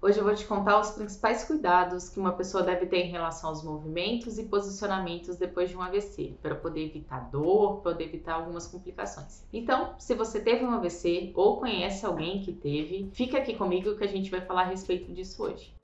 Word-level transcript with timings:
Hoje 0.00 0.16
eu 0.20 0.24
vou 0.24 0.32
te 0.32 0.46
contar 0.46 0.78
os 0.78 0.92
principais 0.92 1.42
cuidados 1.42 2.08
que 2.08 2.20
uma 2.20 2.30
pessoa 2.30 2.62
deve 2.62 2.86
ter 2.86 2.98
em 2.98 3.10
relação 3.10 3.50
aos 3.50 3.64
movimentos 3.64 4.38
e 4.38 4.44
posicionamentos 4.44 5.36
depois 5.36 5.70
de 5.70 5.76
um 5.76 5.82
AVC, 5.82 6.36
para 6.40 6.54
poder 6.54 6.84
evitar 6.84 7.28
dor, 7.32 7.78
poder 7.78 8.04
evitar 8.04 8.34
algumas 8.34 8.68
complicações. 8.68 9.42
Então, 9.52 9.94
se 9.98 10.14
você 10.14 10.38
teve 10.38 10.64
um 10.64 10.70
AVC 10.70 11.32
ou 11.34 11.58
conhece 11.58 12.06
alguém 12.06 12.40
que 12.42 12.52
teve, 12.52 13.10
fica 13.12 13.38
aqui 13.38 13.56
comigo 13.56 13.96
que 13.96 14.04
a 14.04 14.06
gente 14.08 14.30
vai 14.30 14.40
falar 14.40 14.62
a 14.62 14.66
respeito 14.66 15.12
disso 15.12 15.42
hoje. 15.42 15.74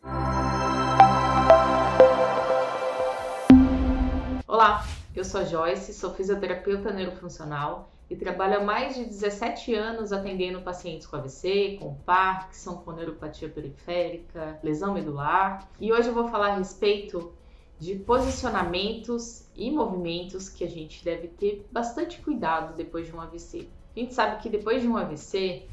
Olá, 4.46 4.86
eu 5.16 5.24
sou 5.24 5.40
a 5.40 5.44
Joyce, 5.44 5.92
sou 5.92 6.14
fisioterapeuta 6.14 6.92
neurofuncional 6.92 7.90
e 8.08 8.16
trabalho 8.16 8.58
há 8.58 8.64
mais 8.64 8.94
de 8.94 9.04
17 9.04 9.74
anos 9.74 10.12
atendendo 10.12 10.60
pacientes 10.60 11.06
com 11.06 11.16
AVC, 11.16 11.78
com 11.80 11.94
Parkinson, 11.94 12.76
com 12.76 12.92
neuropatia 12.92 13.48
periférica, 13.48 14.58
lesão 14.62 14.94
medular. 14.94 15.68
E 15.80 15.92
hoje 15.92 16.08
eu 16.08 16.14
vou 16.14 16.28
falar 16.28 16.48
a 16.48 16.56
respeito 16.56 17.32
de 17.78 17.96
posicionamentos 17.96 19.48
e 19.54 19.70
movimentos 19.70 20.48
que 20.48 20.64
a 20.64 20.68
gente 20.68 21.04
deve 21.04 21.28
ter 21.28 21.66
bastante 21.72 22.20
cuidado 22.20 22.76
depois 22.76 23.06
de 23.06 23.14
um 23.14 23.20
AVC. 23.20 23.68
A 23.96 24.00
gente 24.00 24.14
sabe 24.14 24.42
que 24.42 24.48
depois 24.48 24.82
de 24.82 24.88
um 24.88 24.96
AVC, 24.96 25.66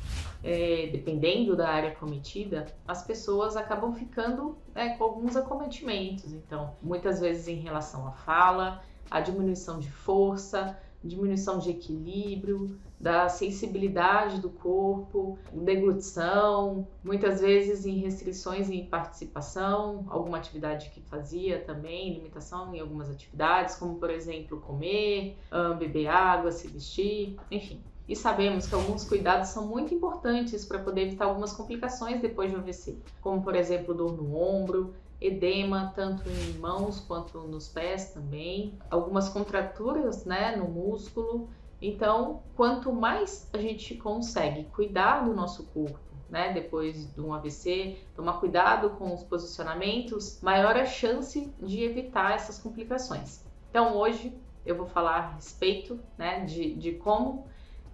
é, 0.43 0.89
dependendo 0.91 1.55
da 1.55 1.69
área 1.69 1.91
cometida, 1.91 2.67
as 2.87 3.03
pessoas 3.03 3.57
acabam 3.57 3.93
ficando 3.93 4.57
é, 4.75 4.89
com 4.89 5.03
alguns 5.03 5.35
acometimentos. 5.35 6.31
Então, 6.31 6.75
muitas 6.81 7.19
vezes 7.19 7.47
em 7.47 7.55
relação 7.55 8.07
à 8.07 8.11
fala, 8.11 8.83
a 9.09 9.19
diminuição 9.19 9.79
de 9.79 9.91
força, 9.91 10.77
diminuição 11.03 11.59
de 11.59 11.71
equilíbrio, 11.71 12.77
da 12.99 13.27
sensibilidade 13.27 14.39
do 14.39 14.49
corpo, 14.49 15.39
deglutição, 15.51 16.87
muitas 17.03 17.41
vezes 17.41 17.85
em 17.85 17.97
restrições 17.97 18.69
em 18.69 18.85
participação, 18.85 20.05
alguma 20.09 20.37
atividade 20.37 20.91
que 20.91 21.01
fazia 21.01 21.59
também, 21.59 22.13
limitação 22.13 22.75
em 22.75 22.79
algumas 22.79 23.09
atividades, 23.09 23.75
como 23.75 23.95
por 23.95 24.11
exemplo 24.11 24.59
comer, 24.61 25.35
beber 25.79 26.07
água, 26.07 26.51
se 26.51 26.67
vestir, 26.67 27.37
enfim. 27.49 27.81
E 28.07 28.15
sabemos 28.15 28.67
que 28.67 28.75
alguns 28.75 29.03
cuidados 29.03 29.49
são 29.49 29.65
muito 29.65 29.93
importantes 29.93 30.65
para 30.65 30.79
poder 30.79 31.03
evitar 31.03 31.25
algumas 31.25 31.53
complicações 31.53 32.21
depois 32.21 32.51
de 32.51 32.57
um 32.57 32.59
AVC, 32.59 32.97
como 33.21 33.41
por 33.41 33.55
exemplo 33.55 33.93
dor 33.93 34.11
no 34.15 34.35
ombro, 34.35 34.93
edema 35.21 35.93
tanto 35.95 36.27
em 36.27 36.57
mãos 36.57 36.99
quanto 36.99 37.39
nos 37.41 37.67
pés 37.67 38.11
também, 38.11 38.77
algumas 38.89 39.29
contraturas, 39.29 40.25
né, 40.25 40.55
no 40.55 40.67
músculo. 40.67 41.47
Então, 41.79 42.41
quanto 42.55 42.91
mais 42.91 43.47
a 43.53 43.57
gente 43.59 43.95
consegue 43.95 44.63
cuidar 44.65 45.25
do 45.25 45.33
nosso 45.33 45.63
corpo, 45.65 45.99
né, 46.27 46.51
depois 46.51 47.13
de 47.13 47.21
um 47.21 47.33
AVC, 47.33 47.97
tomar 48.15 48.33
cuidado 48.39 48.91
com 48.91 49.13
os 49.13 49.23
posicionamentos, 49.23 50.41
maior 50.41 50.75
a 50.75 50.85
chance 50.85 51.53
de 51.61 51.83
evitar 51.83 52.33
essas 52.33 52.57
complicações. 52.57 53.45
Então, 53.69 53.95
hoje 53.95 54.35
eu 54.65 54.75
vou 54.75 54.87
falar 54.87 55.17
a 55.17 55.29
respeito, 55.35 55.99
né, 56.17 56.45
de, 56.45 56.73
de 56.75 56.93
como 56.93 57.45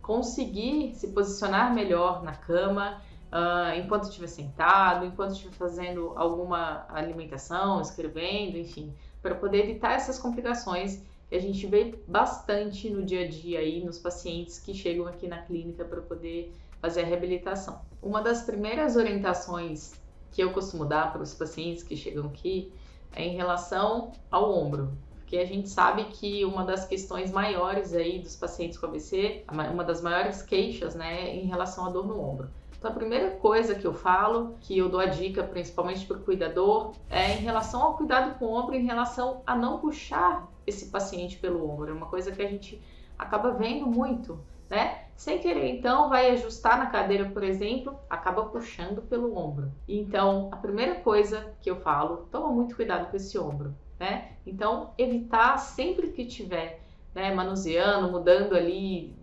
conseguir 0.02 0.94
se 0.96 1.10
posicionar 1.10 1.74
melhor 1.74 2.24
na 2.24 2.34
cama, 2.34 3.02
uh, 3.32 3.78
enquanto 3.78 4.04
estiver 4.04 4.28
sentado, 4.28 5.06
enquanto 5.06 5.32
estiver 5.32 5.54
fazendo 5.54 6.14
alguma 6.16 6.86
alimentação, 6.90 7.82
escrevendo, 7.82 8.58
enfim, 8.58 8.94
para 9.22 9.36
poder 9.36 9.64
evitar 9.64 9.94
essas 9.94 10.20
complicações 10.20 11.02
que 11.30 11.36
a 11.36 11.42
gente 11.42 11.66
vê 11.68 12.00
bastante 12.08 12.90
no 12.90 13.04
dia 13.04 13.26
a 13.26 13.28
dia 13.28 13.60
aí 13.60 13.84
nos 13.84 14.00
pacientes 14.00 14.60
que 14.60 14.74
chegam 14.74 15.06
aqui 15.08 15.28
na 15.28 15.40
clínica 15.40 15.84
para 15.84 16.02
poder 16.02 16.54
fazer 16.82 17.02
a 17.02 17.06
reabilitação. 17.06 17.82
Uma 18.02 18.22
das 18.22 18.44
primeiras 18.44 18.96
orientações 18.96 19.94
que 20.32 20.42
eu 20.42 20.54
costumo 20.54 20.86
dar 20.86 21.12
para 21.12 21.22
os 21.22 21.34
pacientes 21.34 21.84
que 21.84 21.96
chegam 21.96 22.28
aqui 22.28 22.72
é 23.14 23.24
em 23.24 23.36
relação 23.36 24.12
ao 24.32 24.54
ombro, 24.54 24.92
porque 25.18 25.38
a 25.38 25.46
gente 25.46 25.68
sabe 25.68 26.06
que 26.06 26.46
uma 26.46 26.64
das 26.64 26.86
questões 26.86 27.32
maiores 27.32 27.94
aí 27.94 28.20
dos 28.20 28.36
pacientes 28.36 28.78
com 28.78 28.86
AVC, 28.86 29.44
uma 29.52 29.84
das 29.84 30.02
maiores 30.02 30.42
queixas, 30.42 30.96
né, 30.96 31.30
é 31.30 31.36
em 31.36 31.48
relação 31.48 31.86
à 31.86 31.90
dor 31.90 32.08
no 32.08 32.22
ombro. 32.22 32.50
Então, 32.78 32.92
a 32.92 32.94
primeira 32.94 33.32
coisa 33.32 33.74
que 33.74 33.86
eu 33.86 33.94
falo, 33.94 34.56
que 34.62 34.78
eu 34.78 34.88
dou 34.88 35.00
a 35.00 35.08
dica 35.08 35.44
principalmente 35.44 36.06
para 36.06 36.18
o 36.18 36.22
cuidador, 36.22 36.94
é 37.10 37.34
em 37.34 37.40
relação 37.40 37.82
ao 37.82 37.98
cuidado 37.98 38.38
com 38.38 38.46
o 38.46 38.54
ombro, 38.54 38.76
em 38.76 38.86
relação 38.86 39.42
a 39.48 39.56
não 39.56 39.80
puxar 39.80 40.48
esse 40.66 40.88
paciente 40.88 41.38
pelo 41.38 41.68
ombro. 41.68 41.90
É 41.90 41.94
uma 41.94 42.06
coisa 42.06 42.32
que 42.32 42.42
a 42.42 42.48
gente 42.48 42.80
acaba 43.18 43.52
vendo 43.52 43.88
muito, 43.88 44.40
né? 44.70 45.06
Sem 45.16 45.40
querer, 45.40 45.68
então, 45.70 46.10
vai 46.10 46.30
ajustar 46.30 46.78
na 46.78 46.86
cadeira, 46.86 47.26
por 47.32 47.44
exemplo, 47.44 47.98
acaba 48.08 48.46
puxando 48.46 49.02
pelo 49.02 49.36
ombro. 49.36 49.72
Então, 49.88 50.50
a 50.52 50.58
primeira 50.58 50.96
coisa 50.96 51.56
que 51.60 51.72
eu 51.72 51.78
falo, 51.78 52.28
toma 52.32 52.50
muito 52.50 52.76
cuidado 52.76 53.10
com 53.10 53.18
esse 53.18 53.40
ombro, 53.40 53.74
né? 54.00 54.34
Então, 54.46 54.94
evitar 54.96 55.58
sempre 55.58 56.10
que 56.10 56.26
tiver 56.26 56.80
né, 57.16 57.34
manuseando, 57.34 58.12
mudando 58.12 58.56
ali, 58.56 59.16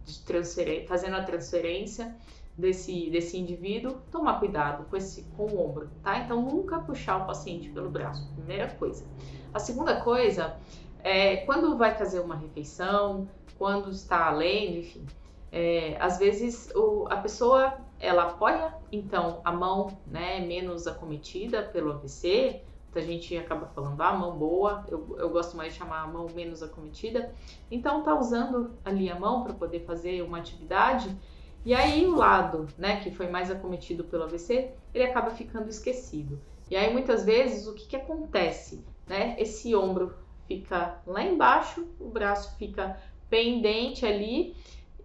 fazendo 0.88 1.14
a 1.14 1.22
transferência, 1.22 2.12
desse, 2.56 3.10
desse 3.10 3.38
indivíduo, 3.38 3.98
tomar 4.10 4.38
cuidado 4.38 4.84
com, 4.84 4.96
esse, 4.96 5.22
com 5.36 5.44
o 5.44 5.68
ombro, 5.68 5.90
tá? 6.02 6.18
Então, 6.18 6.40
nunca 6.40 6.78
puxar 6.78 7.18
o 7.18 7.26
paciente 7.26 7.68
pelo 7.68 7.90
braço, 7.90 8.28
primeira 8.34 8.68
coisa. 8.74 9.04
A 9.52 9.58
segunda 9.58 10.00
coisa 10.00 10.56
é 11.02 11.38
quando 11.38 11.76
vai 11.76 11.94
fazer 11.94 12.20
uma 12.20 12.36
refeição, 12.36 13.28
quando 13.58 13.90
está 13.90 14.30
lendo, 14.30 14.78
enfim, 14.78 15.04
é, 15.52 15.96
às 16.00 16.18
vezes 16.18 16.70
o, 16.74 17.06
a 17.08 17.16
pessoa 17.18 17.78
ela 18.00 18.24
apoia 18.24 18.74
então 18.90 19.40
a 19.44 19.52
mão 19.52 19.96
né, 20.06 20.40
menos 20.40 20.86
acometida 20.86 21.62
pelo 21.62 21.92
AVC, 21.92 22.60
a 22.94 23.00
gente 23.00 23.36
acaba 23.36 23.66
falando 23.66 24.00
ah, 24.00 24.12
mão 24.12 24.36
boa, 24.36 24.84
eu, 24.88 25.16
eu 25.18 25.28
gosto 25.30 25.56
mais 25.56 25.72
de 25.72 25.78
chamar 25.80 26.02
a 26.02 26.06
mão 26.06 26.28
menos 26.32 26.62
acometida, 26.62 27.34
então 27.70 28.04
tá 28.04 28.16
usando 28.16 28.72
ali 28.84 29.10
a 29.10 29.18
mão 29.18 29.42
para 29.42 29.52
poder 29.52 29.80
fazer 29.80 30.22
uma 30.22 30.38
atividade 30.38 31.16
e 31.64 31.74
aí 31.74 32.06
o 32.06 32.14
lado, 32.14 32.68
né, 32.76 33.00
que 33.00 33.10
foi 33.10 33.28
mais 33.28 33.50
acometido 33.50 34.04
pelo 34.04 34.24
AVC, 34.24 34.70
ele 34.92 35.04
acaba 35.04 35.30
ficando 35.30 35.68
esquecido. 35.68 36.38
E 36.70 36.76
aí 36.76 36.92
muitas 36.92 37.24
vezes 37.24 37.66
o 37.66 37.74
que, 37.74 37.86
que 37.86 37.96
acontece, 37.96 38.84
né? 39.06 39.34
Esse 39.38 39.74
ombro 39.74 40.14
fica 40.46 41.00
lá 41.06 41.22
embaixo, 41.22 41.86
o 41.98 42.08
braço 42.08 42.56
fica 42.58 43.00
pendente 43.30 44.04
ali 44.04 44.54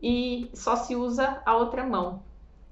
e 0.01 0.49
só 0.53 0.75
se 0.75 0.95
usa 0.95 1.41
a 1.45 1.55
outra 1.55 1.85
mão. 1.85 2.23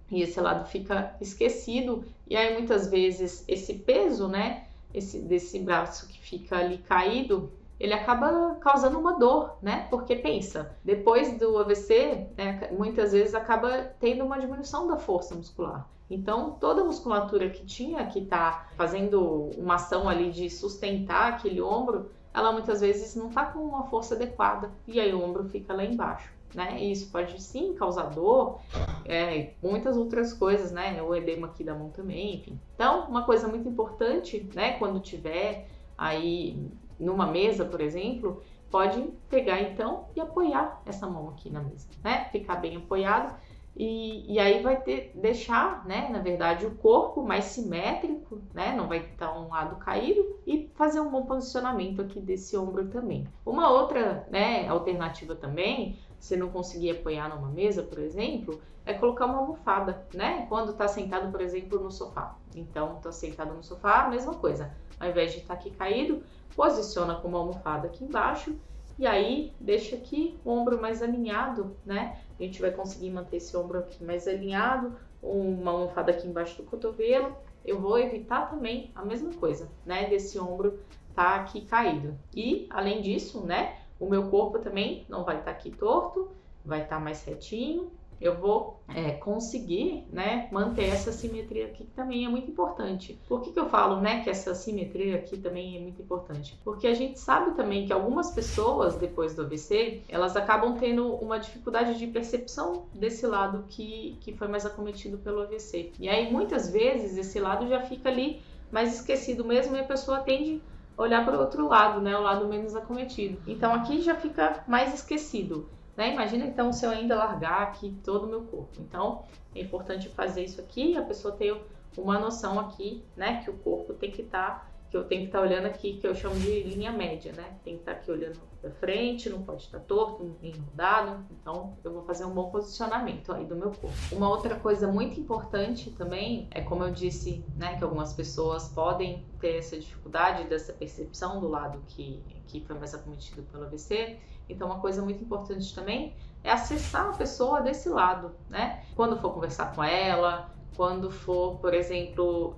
E 0.09 0.21
esse 0.21 0.39
lado 0.39 0.67
fica 0.67 1.15
esquecido 1.19 2.05
e 2.29 2.35
aí 2.35 2.53
muitas 2.53 2.89
vezes 2.89 3.43
esse 3.47 3.73
peso, 3.73 4.27
né, 4.27 4.67
esse 4.93 5.19
desse 5.19 5.59
braço 5.59 6.07
que 6.07 6.19
fica 6.19 6.57
ali 6.57 6.77
caído, 6.77 7.51
ele 7.79 7.93
acaba 7.93 8.55
causando 8.55 8.99
uma 8.99 9.17
dor, 9.19 9.57
né? 9.61 9.87
Porque 9.89 10.15
pensa, 10.15 10.75
depois 10.83 11.37
do 11.37 11.57
AVC, 11.59 12.27
né, 12.35 12.69
muitas 12.71 13.11
vezes 13.11 13.35
acaba 13.35 13.91
tendo 13.99 14.23
uma 14.25 14.39
diminuição 14.39 14.87
da 14.87 14.97
força 14.97 15.35
muscular. 15.35 15.87
Então, 16.09 16.51
toda 16.59 16.81
a 16.81 16.85
musculatura 16.85 17.49
que 17.49 17.65
tinha 17.65 18.05
que 18.07 18.21
tá 18.21 18.67
fazendo 18.75 19.51
uma 19.57 19.75
ação 19.75 20.07
ali 20.07 20.31
de 20.31 20.49
sustentar 20.49 21.33
aquele 21.33 21.61
ombro, 21.61 22.09
ela 22.33 22.51
muitas 22.51 22.81
vezes 22.81 23.15
não 23.15 23.27
está 23.27 23.45
com 23.45 23.59
uma 23.59 23.83
força 23.85 24.15
adequada 24.15 24.71
e 24.87 24.99
aí 24.99 25.13
o 25.13 25.21
ombro 25.21 25.43
fica 25.45 25.73
lá 25.73 25.83
embaixo. 25.83 26.31
Né? 26.55 26.81
E 26.81 26.91
isso 26.93 27.11
pode 27.11 27.41
sim 27.41 27.73
causar 27.73 28.03
dor, 28.03 28.61
é, 29.03 29.51
muitas 29.61 29.97
outras 29.97 30.33
coisas, 30.33 30.71
né? 30.71 31.01
O 31.03 31.13
edema 31.13 31.47
aqui 31.47 31.61
da 31.61 31.75
mão 31.75 31.89
também, 31.89 32.35
enfim. 32.35 32.57
Então, 32.73 33.05
uma 33.09 33.23
coisa 33.25 33.49
muito 33.49 33.67
importante, 33.67 34.49
né? 34.55 34.77
Quando 34.79 35.01
tiver 35.01 35.67
aí 35.97 36.57
numa 36.99 37.27
mesa, 37.27 37.65
por 37.65 37.81
exemplo, 37.81 38.41
pode 38.69 39.01
pegar 39.29 39.61
então 39.61 40.05
e 40.15 40.21
apoiar 40.21 40.81
essa 40.85 41.07
mão 41.07 41.29
aqui 41.29 41.49
na 41.49 41.61
mesa, 41.61 41.87
né? 42.03 42.25
Ficar 42.31 42.55
bem 42.57 42.77
apoiado 42.77 43.35
e, 43.79 44.33
e 44.33 44.39
aí 44.39 44.63
vai 44.63 44.81
ter, 44.81 45.11
deixar, 45.13 45.85
né, 45.85 46.09
na 46.09 46.17
verdade, 46.17 46.65
o 46.65 46.71
corpo 46.75 47.21
mais 47.21 47.45
simétrico, 47.45 48.41
né? 48.51 48.75
Não 48.75 48.87
vai 48.87 48.97
estar 48.97 49.37
um 49.37 49.49
lado 49.49 49.75
caído 49.75 50.39
e 50.47 50.67
fazer 50.73 50.99
um 50.99 51.11
bom 51.11 51.25
posicionamento 51.27 52.01
aqui 52.01 52.19
desse 52.19 52.57
ombro 52.57 52.87
também. 52.87 53.27
Uma 53.45 53.69
outra, 53.69 54.27
né, 54.31 54.67
alternativa 54.67 55.35
também, 55.35 55.95
se 56.19 56.35
não 56.35 56.49
conseguir 56.49 56.89
apoiar 56.89 57.29
numa 57.29 57.49
mesa, 57.49 57.83
por 57.83 57.99
exemplo, 57.99 58.59
é 58.83 58.93
colocar 58.93 59.27
uma 59.27 59.37
almofada, 59.37 60.07
né? 60.11 60.47
Quando 60.49 60.71
está 60.71 60.87
sentado, 60.87 61.31
por 61.31 61.41
exemplo, 61.41 61.79
no 61.79 61.91
sofá. 61.91 62.35
Então, 62.55 62.97
está 62.97 63.11
sentado 63.11 63.53
no 63.53 63.63
sofá, 63.63 64.07
mesma 64.09 64.33
coisa. 64.33 64.75
Ao 64.99 65.09
invés 65.09 65.31
de 65.31 65.39
estar 65.39 65.53
tá 65.53 65.59
aqui 65.59 65.71
caído, 65.71 66.23
posiciona 66.55 67.15
com 67.15 67.27
uma 67.27 67.39
almofada 67.39 67.87
aqui 67.87 68.03
embaixo 68.03 68.55
e 68.97 69.05
aí 69.05 69.53
deixa 69.59 69.95
aqui 69.95 70.39
o 70.43 70.49
ombro 70.49 70.81
mais 70.81 71.03
alinhado, 71.03 71.77
né? 71.85 72.19
A 72.39 72.43
gente 72.43 72.59
vai 72.59 72.71
conseguir 72.71 73.11
manter 73.11 73.37
esse 73.37 73.55
ombro 73.55 73.79
aqui 73.79 74.03
mais 74.03 74.27
alinhado, 74.27 74.95
uma 75.21 75.71
almofada 75.71 76.11
aqui 76.11 76.27
embaixo 76.27 76.57
do 76.57 76.63
cotovelo. 76.63 77.35
Eu 77.63 77.79
vou 77.79 77.99
evitar 77.99 78.49
também 78.49 78.91
a 78.95 79.05
mesma 79.05 79.31
coisa, 79.33 79.69
né? 79.85 80.09
Desse 80.09 80.39
ombro 80.39 80.79
tá 81.13 81.35
aqui 81.35 81.61
caído. 81.61 82.17
E 82.35 82.65
além 82.71 83.01
disso, 83.01 83.45
né? 83.45 83.77
O 83.99 84.07
meu 84.07 84.29
corpo 84.29 84.59
também 84.59 85.05
não 85.07 85.23
vai 85.23 85.39
estar 85.39 85.51
tá 85.51 85.57
aqui 85.57 85.69
torto, 85.71 86.31
vai 86.65 86.83
estar 86.83 86.97
tá 86.97 87.01
mais 87.01 87.23
retinho 87.23 87.91
eu 88.19 88.35
vou 88.35 88.81
é, 88.93 89.11
conseguir 89.11 90.05
né, 90.11 90.47
manter 90.51 90.85
essa 90.85 91.11
simetria 91.11 91.67
aqui, 91.67 91.85
que 91.85 91.91
também 91.91 92.25
é 92.25 92.29
muito 92.29 92.49
importante. 92.49 93.19
Por 93.27 93.41
que, 93.41 93.51
que 93.51 93.59
eu 93.59 93.69
falo 93.69 94.01
né, 94.01 94.23
que 94.23 94.29
essa 94.29 94.55
simetria 94.55 95.15
aqui 95.15 95.37
também 95.37 95.77
é 95.77 95.79
muito 95.79 96.01
importante? 96.01 96.59
Porque 96.63 96.87
a 96.87 96.93
gente 96.93 97.19
sabe 97.19 97.51
também 97.51 97.85
que 97.85 97.93
algumas 97.93 98.31
pessoas, 98.31 98.95
depois 98.95 99.35
do 99.35 99.43
AVC, 99.43 100.03
elas 100.09 100.35
acabam 100.35 100.77
tendo 100.77 101.13
uma 101.15 101.37
dificuldade 101.37 101.97
de 101.97 102.07
percepção 102.07 102.85
desse 102.93 103.25
lado 103.27 103.65
que, 103.69 104.17
que 104.21 104.33
foi 104.33 104.47
mais 104.47 104.65
acometido 104.65 105.17
pelo 105.17 105.41
AVC. 105.41 105.91
E 105.99 106.09
aí, 106.09 106.31
muitas 106.31 106.69
vezes, 106.71 107.17
esse 107.17 107.39
lado 107.39 107.67
já 107.67 107.81
fica 107.81 108.09
ali 108.09 108.41
mais 108.71 108.95
esquecido 108.95 109.45
mesmo 109.45 109.75
e 109.75 109.79
a 109.79 109.83
pessoa 109.83 110.19
tende 110.19 110.61
olhar 110.97 111.23
para 111.23 111.37
o 111.37 111.41
outro 111.41 111.67
lado, 111.67 112.01
né, 112.01 112.17
o 112.17 112.21
lado 112.21 112.47
menos 112.47 112.75
acometido. 112.75 113.39
Então, 113.45 113.73
aqui 113.73 114.01
já 114.01 114.15
fica 114.15 114.63
mais 114.67 114.93
esquecido. 114.93 115.69
Né? 115.97 116.13
Imagina 116.13 116.45
então 116.45 116.71
se 116.71 116.85
eu 116.85 116.91
ainda 116.91 117.15
largar 117.15 117.63
aqui 117.63 117.97
todo 118.03 118.25
o 118.25 118.29
meu 118.29 118.43
corpo. 118.43 118.79
Então 118.79 119.23
é 119.55 119.61
importante 119.61 120.07
fazer 120.09 120.43
isso 120.43 120.61
aqui 120.61 120.95
a 120.95 121.01
pessoa 121.01 121.35
ter 121.35 121.59
uma 121.97 122.19
noção 122.19 122.59
aqui, 122.59 123.03
né, 123.15 123.41
que 123.43 123.49
o 123.49 123.57
corpo 123.57 123.91
tem 123.95 124.11
que 124.11 124.21
estar 124.21 124.59
tá 124.59 124.67
que 124.89 124.95
eu 124.95 125.03
tenho 125.03 125.21
que 125.21 125.27
estar 125.27 125.39
tá 125.39 125.45
olhando 125.45 125.65
aqui, 125.65 125.97
que 125.97 126.07
eu 126.07 126.15
chamo 126.15 126.35
de 126.35 126.63
linha 126.63 126.91
média, 126.91 127.33
né? 127.33 127.57
Tem 127.63 127.75
que 127.75 127.81
estar 127.81 127.93
tá 127.93 127.99
aqui 127.99 128.11
olhando 128.11 128.39
para 128.61 128.71
frente, 128.71 129.29
não 129.29 129.43
pode 129.43 129.63
estar 129.63 129.79
torto, 129.79 130.35
nem 130.41 130.53
rodado. 130.53 131.25
Então, 131.31 131.77
eu 131.83 131.91
vou 131.91 132.03
fazer 132.03 132.25
um 132.25 132.31
bom 132.31 132.49
posicionamento 132.49 133.33
aí 133.33 133.45
do 133.45 133.55
meu 133.55 133.71
corpo. 133.71 133.97
Uma 134.11 134.29
outra 134.29 134.55
coisa 134.55 134.87
muito 134.87 135.19
importante 135.19 135.91
também 135.91 136.47
é, 136.51 136.61
como 136.61 136.83
eu 136.83 136.91
disse, 136.91 137.43
né, 137.55 137.77
que 137.77 137.83
algumas 137.83 138.13
pessoas 138.13 138.69
podem 138.69 139.25
ter 139.39 139.57
essa 139.57 139.77
dificuldade 139.77 140.45
dessa 140.45 140.73
percepção 140.73 141.39
do 141.39 141.47
lado 141.47 141.81
que, 141.87 142.23
que 142.47 142.61
foi 142.61 142.77
mais 142.77 142.93
acometido 142.93 143.43
pelo 143.43 143.65
AVC. 143.65 144.17
Então, 144.49 144.67
uma 144.67 144.79
coisa 144.79 145.01
muito 145.01 145.21
importante 145.23 145.75
também 145.75 146.15
é 146.43 146.51
acessar 146.51 147.09
a 147.09 147.13
pessoa 147.13 147.61
desse 147.61 147.89
lado, 147.89 148.31
né? 148.49 148.83
Quando 148.95 149.17
for 149.19 149.33
conversar 149.33 149.75
com 149.75 149.83
ela, 149.83 150.49
quando 150.77 151.11
for, 151.11 151.57
por 151.57 151.73
exemplo, 151.73 152.55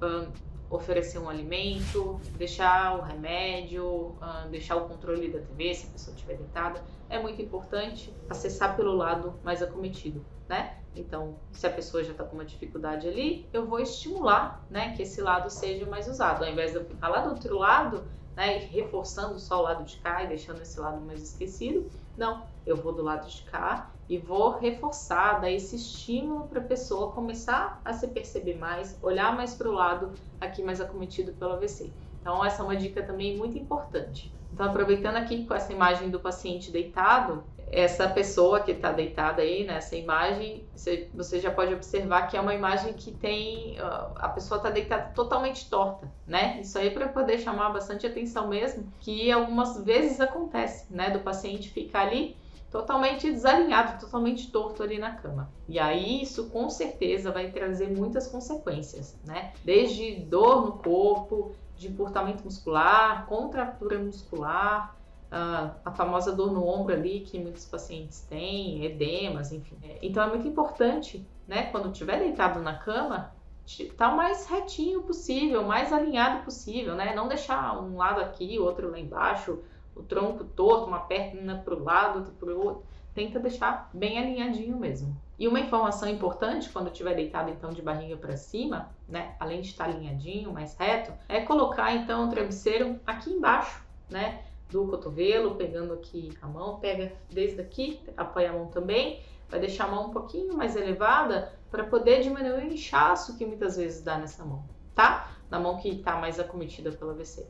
oferecer 0.70 1.20
um 1.20 1.30
alimento, 1.30 2.20
deixar 2.38 2.98
o 2.98 3.02
remédio, 3.02 3.86
uh, 3.86 4.48
deixar 4.50 4.76
o 4.76 4.88
controle 4.88 5.32
da 5.32 5.40
TV 5.40 5.74
se 5.74 5.88
a 5.88 5.90
pessoa 5.92 6.16
estiver 6.16 6.38
deitada. 6.38 6.84
É 7.10 7.20
muito 7.20 7.42
importante 7.42 8.14
acessar 8.30 8.76
pelo 8.76 8.94
lado 8.94 9.34
mais 9.44 9.64
acometido, 9.64 10.24
né? 10.48 10.78
Então, 10.96 11.36
se 11.52 11.66
a 11.66 11.70
pessoa 11.70 12.04
já 12.04 12.12
está 12.12 12.24
com 12.24 12.36
uma 12.36 12.46
dificuldade 12.46 13.08
ali, 13.08 13.48
eu 13.54 13.66
vou 13.66 13.80
estimular, 13.80 14.66
né, 14.70 14.94
que 14.96 15.04
esse 15.04 15.22
lado 15.22 15.50
seja 15.50 15.86
mais 15.86 16.08
usado, 16.08 16.44
ao 16.44 16.52
invés 16.52 16.72
de 16.72 16.78
eu 16.78 16.86
ficar 16.86 17.10
lá 17.10 17.22
do 17.22 17.30
outro 17.30 17.58
lado, 17.58 18.04
né, 18.40 18.58
reforçando 18.72 19.38
só 19.38 19.60
o 19.60 19.64
lado 19.64 19.84
de 19.84 19.98
cá 19.98 20.24
e 20.24 20.28
deixando 20.28 20.62
esse 20.62 20.80
lado 20.80 21.02
mais 21.02 21.22
esquecido. 21.22 21.92
Não, 22.16 22.42
eu 22.66 22.78
vou 22.78 22.94
do 22.94 23.04
lado 23.04 23.28
de 23.28 23.42
cá 23.42 23.92
e 24.08 24.18
vou 24.18 24.52
reforçar, 24.52 25.42
dar 25.42 25.52
esse 25.52 25.76
estímulo 25.76 26.48
para 26.48 26.62
a 26.62 26.64
pessoa 26.64 27.12
começar 27.12 27.82
a 27.84 27.92
se 27.92 28.08
perceber 28.08 28.58
mais, 28.58 28.98
olhar 29.04 29.36
mais 29.36 29.54
para 29.54 29.68
o 29.68 29.74
lado 29.74 30.14
aqui 30.40 30.64
mais 30.64 30.80
acometido 30.80 31.34
pelo 31.34 31.52
AVC. 31.52 31.92
Então, 32.22 32.44
essa 32.46 32.62
é 32.62 32.66
uma 32.66 32.78
dica 32.78 33.04
também 33.04 33.38
muito 33.38 33.58
importante. 33.58 34.34
Então, 34.54 34.68
aproveitando 34.68 35.18
aqui 35.18 35.46
com 35.46 35.54
essa 35.54 35.74
imagem 35.74 36.10
do 36.10 36.20
paciente 36.22 36.72
deitado, 36.72 37.44
essa 37.72 38.08
pessoa 38.10 38.62
que 38.62 38.72
está 38.72 38.92
deitada 38.92 39.42
aí 39.42 39.66
nessa 39.66 39.96
imagem, 39.96 40.66
você 41.14 41.40
já 41.40 41.52
pode 41.52 41.74
observar 41.74 42.28
que 42.28 42.36
é 42.36 42.42
uma 42.42 42.54
imagem 42.54 42.94
que 42.94 43.12
tem 43.12 43.78
a 44.16 44.30
pessoa 44.30 44.58
está 44.58 44.70
deitada 44.70 45.12
totalmente 45.14 45.70
torta, 45.70 46.12
né? 46.26 46.60
Isso 46.62 46.78
aí 46.78 46.90
para 46.90 47.08
poder 47.08 47.38
chamar 47.40 47.70
bastante 47.70 48.08
atenção 48.08 48.48
mesmo, 48.48 48.92
que 49.00 49.32
algumas 49.32 49.84
vezes 49.84 50.20
acontece, 50.20 50.86
né, 50.90 51.10
do 51.12 51.20
paciente 51.20 51.70
ficar 51.70 52.08
ali 52.08 52.36
totalmente 52.72 53.32
desalinhado, 53.32 54.00
totalmente 54.00 54.52
torto 54.52 54.84
ali 54.84 55.00
na 55.00 55.16
cama. 55.16 55.50
E 55.68 55.80
aí 55.80 56.22
isso 56.22 56.50
com 56.50 56.70
certeza 56.70 57.32
vai 57.32 57.50
trazer 57.52 57.90
muitas 57.90 58.28
consequências, 58.28 59.18
né? 59.26 59.54
Desde 59.64 60.16
dor 60.16 60.66
no 60.66 60.72
corpo, 60.74 61.56
de 61.76 61.88
encurtamento 61.88 62.44
muscular, 62.44 63.26
contratura 63.26 63.98
muscular, 63.98 64.96
uh, 65.32 65.72
a 65.86 65.92
famosa 65.92 66.32
dor 66.32 66.52
no 66.52 66.66
ombro 66.68 66.94
ali 66.94 67.22
que 67.22 67.40
muitos 67.40 67.66
pacientes 67.66 68.22
têm, 68.22 68.86
edemas, 68.86 69.52
enfim. 69.52 69.78
Então 70.02 70.24
é 70.24 70.28
muito 70.28 70.48
importante, 70.48 71.26
né, 71.48 71.64
quando 71.72 71.92
estiver 71.92 72.20
deitado 72.20 72.60
na 72.60 72.76
cama, 72.76 73.34
estar 73.66 74.08
tá 74.08 74.14
o 74.14 74.18
mais 74.18 74.48
retinho 74.48 75.04
possível, 75.04 75.62
o 75.62 75.68
mais 75.68 75.94
alinhado 75.94 76.44
possível, 76.44 76.96
né? 76.96 77.14
Não 77.14 77.28
deixar 77.28 77.80
um 77.80 77.98
lado 77.98 78.20
aqui, 78.20 78.58
outro 78.58 78.90
lá 78.90 79.00
embaixo, 79.00 79.60
o 79.96 80.02
tronco 80.02 80.44
torto, 80.44 80.88
uma 80.88 81.02
perna 81.02 81.62
para 81.64 81.76
o 81.76 81.84
lado, 81.84 82.20
outra 82.20 82.34
para 82.34 82.50
o 82.50 82.66
outro. 82.66 82.84
Tenta 83.14 83.40
deixar 83.40 83.90
bem 83.94 84.18
alinhadinho 84.18 84.78
mesmo. 84.78 85.16
E 85.38 85.48
uma 85.48 85.60
informação 85.60 86.10
importante 86.10 86.70
quando 86.70 86.88
estiver 86.88 87.16
deitado 87.16 87.50
então 87.50 87.72
de 87.72 87.82
barriga 87.82 88.18
para 88.18 88.36
cima, 88.36 88.90
né, 89.08 89.36
além 89.40 89.62
de 89.62 89.68
estar 89.68 89.86
alinhadinho, 89.86 90.52
mais 90.52 90.76
reto, 90.76 91.14
é 91.28 91.42
colocar 91.42 91.94
então 91.94 92.28
o 92.28 92.30
travesseiro 92.30 93.00
aqui 93.06 93.32
embaixo, 93.32 93.84
né, 94.10 94.44
do 94.70 94.88
cotovelo, 94.88 95.56
pegando 95.56 95.94
aqui 95.94 96.30
a 96.42 96.48
mão, 96.48 96.80
pega 96.80 97.14
desde 97.30 97.60
aqui, 97.60 98.00
apoia 98.16 98.52
a 98.52 98.54
mão 98.54 98.68
também, 98.68 99.22
vai 99.50 99.60
deixar 99.60 99.86
a 99.86 99.88
mão 99.88 100.08
um 100.08 100.12
pouquinho 100.12 100.56
mais 100.56 100.76
elevada 100.76 101.52
para 101.72 101.84
poder 101.84 102.22
diminuir 102.22 102.68
o 102.68 102.74
inchaço 102.74 103.38
que 103.38 103.46
muitas 103.46 103.78
vezes 103.78 104.04
dá 104.04 104.18
nessa 104.18 104.46
mão, 104.46 104.64
tá? 104.94 105.32
Na 105.50 105.60
mão 105.60 105.78
que 105.78 105.90
está 105.90 106.16
mais 106.18 106.40
acometida 106.40 106.92
pelo 106.92 107.12
AVC. 107.12 107.48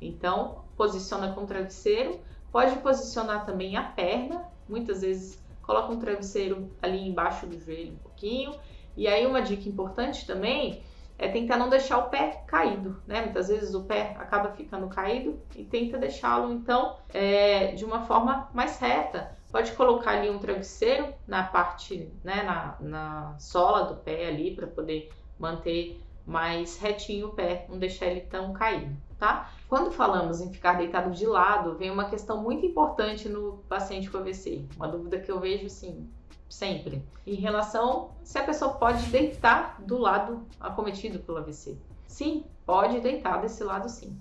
Então, 0.00 0.64
posiciona 0.76 1.32
com 1.32 1.42
o 1.42 1.46
travesseiro, 1.46 2.20
pode 2.52 2.78
posicionar 2.78 3.44
também 3.44 3.76
a 3.76 3.82
perna, 3.82 4.48
muitas 4.68 5.02
vezes 5.02 5.42
coloca 5.62 5.92
um 5.92 5.98
travesseiro 5.98 6.70
ali 6.80 7.06
embaixo 7.06 7.46
do 7.46 7.58
joelho 7.58 7.92
um 7.92 7.98
pouquinho. 7.98 8.54
E 8.96 9.06
aí 9.06 9.26
uma 9.26 9.40
dica 9.40 9.68
importante 9.68 10.26
também 10.26 10.82
é 11.20 11.28
tentar 11.28 11.58
não 11.58 11.68
deixar 11.68 11.98
o 11.98 12.08
pé 12.08 12.42
caído, 12.46 13.00
né? 13.06 13.20
Muitas 13.20 13.48
vezes 13.48 13.74
o 13.74 13.84
pé 13.84 14.16
acaba 14.18 14.52
ficando 14.52 14.88
caído 14.88 15.38
e 15.54 15.62
tenta 15.62 15.98
deixá-lo 15.98 16.50
então 16.50 16.96
é, 17.12 17.72
de 17.72 17.84
uma 17.84 18.06
forma 18.06 18.48
mais 18.54 18.78
reta. 18.78 19.36
Pode 19.52 19.72
colocar 19.72 20.12
ali 20.12 20.30
um 20.30 20.38
travesseiro 20.38 21.12
na 21.28 21.42
parte, 21.42 22.10
né, 22.24 22.42
na, 22.42 22.76
na 22.80 23.38
sola 23.38 23.84
do 23.84 23.96
pé 23.96 24.28
ali 24.28 24.54
para 24.56 24.66
poder 24.66 25.10
manter 25.38 26.00
mais 26.24 26.78
retinho 26.78 27.28
o 27.28 27.34
pé, 27.34 27.66
não 27.68 27.78
deixar 27.78 28.06
ele 28.06 28.22
tão 28.22 28.52
caído, 28.54 28.96
tá? 29.18 29.50
Quando 29.68 29.90
falamos 29.90 30.40
em 30.40 30.50
ficar 30.50 30.74
deitado 30.74 31.10
de 31.10 31.26
lado, 31.26 31.76
vem 31.76 31.90
uma 31.90 32.08
questão 32.08 32.42
muito 32.42 32.64
importante 32.64 33.28
no 33.28 33.58
paciente 33.68 34.08
com 34.08 34.18
AVC, 34.18 34.64
uma 34.76 34.88
dúvida 34.88 35.18
que 35.18 35.30
eu 35.30 35.40
vejo 35.40 35.66
assim 35.66 36.08
sempre, 36.50 37.02
em 37.26 37.36
relação 37.36 38.10
se 38.22 38.36
a 38.38 38.42
pessoa 38.42 38.74
pode 38.74 39.06
deitar 39.06 39.80
do 39.80 39.96
lado 39.96 40.44
acometido 40.60 41.20
pelo 41.20 41.38
AVC. 41.38 41.78
Sim, 42.06 42.44
pode 42.66 43.00
deitar 43.00 43.40
desse 43.40 43.62
lado 43.64 43.88
sim. 43.88 44.18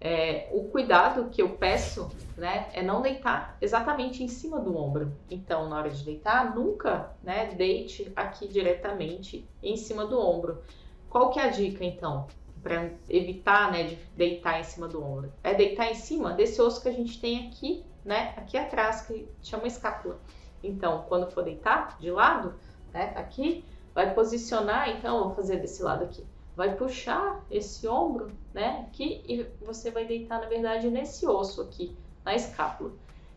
É, 0.00 0.48
o 0.52 0.64
cuidado 0.64 1.28
que 1.28 1.42
eu 1.42 1.50
peço 1.50 2.08
né, 2.36 2.68
é 2.72 2.82
não 2.82 3.02
deitar 3.02 3.56
exatamente 3.60 4.22
em 4.22 4.28
cima 4.28 4.60
do 4.60 4.76
ombro. 4.76 5.12
Então, 5.28 5.68
na 5.68 5.76
hora 5.76 5.90
de 5.90 6.04
deitar, 6.04 6.54
nunca 6.54 7.12
né, 7.22 7.46
deite 7.46 8.10
aqui 8.14 8.46
diretamente 8.48 9.46
em 9.62 9.76
cima 9.76 10.06
do 10.06 10.18
ombro. 10.18 10.62
Qual 11.10 11.30
que 11.30 11.40
é 11.40 11.44
a 11.44 11.48
dica, 11.48 11.84
então, 11.84 12.28
para 12.62 12.90
evitar 13.08 13.72
né, 13.72 13.84
de 13.84 13.96
deitar 14.16 14.60
em 14.60 14.64
cima 14.64 14.86
do 14.86 15.02
ombro? 15.02 15.32
É 15.42 15.52
deitar 15.52 15.90
em 15.90 15.94
cima 15.94 16.32
desse 16.32 16.62
osso 16.62 16.80
que 16.80 16.88
a 16.88 16.92
gente 16.92 17.20
tem 17.20 17.48
aqui, 17.48 17.84
né, 18.04 18.34
aqui 18.36 18.56
atrás, 18.56 19.02
que 19.02 19.28
chama 19.42 19.66
escápula. 19.66 20.20
Então, 20.62 21.04
quando 21.08 21.30
for 21.30 21.44
deitar 21.44 21.96
de 21.98 22.10
lado, 22.10 22.54
né, 22.92 23.12
aqui, 23.16 23.64
vai 23.94 24.14
posicionar, 24.14 24.90
então, 24.90 25.24
vou 25.24 25.34
fazer 25.34 25.56
desse 25.56 25.82
lado 25.82 26.04
aqui. 26.04 26.24
Vai 26.56 26.74
puxar 26.74 27.44
esse 27.50 27.86
ombro, 27.86 28.30
né, 28.52 28.86
aqui, 28.88 29.22
e 29.28 29.46
você 29.64 29.90
vai 29.90 30.04
deitar, 30.04 30.40
na 30.40 30.46
verdade, 30.48 30.90
nesse 30.90 31.26
osso 31.26 31.62
aqui, 31.62 31.96
na 32.24 32.34
escápula. 32.34 32.92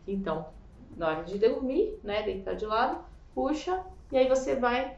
Então, 0.06 0.46
na 0.96 1.08
hora 1.08 1.24
de 1.24 1.38
dormir, 1.38 1.98
né, 2.02 2.22
deitar 2.22 2.54
de 2.54 2.66
lado, 2.66 2.98
puxa, 3.34 3.84
e 4.10 4.18
aí 4.18 4.28
você 4.28 4.56
vai 4.56 4.96